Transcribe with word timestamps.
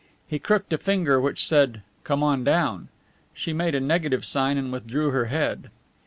He 0.27 0.39
crooked 0.39 0.73
a 0.73 0.79
finger 0.79 1.21
which 1.21 1.45
said, 1.45 1.83
"Come 2.05 2.23
on 2.23 2.43
down!" 2.43 2.87
She 3.35 3.53
made 3.53 3.75
a 3.75 3.79
negative 3.79 4.25
sign 4.25 4.57
and 4.57 4.71
withdrew 4.71 5.11
her 5.11 5.25
head. 5.25 5.69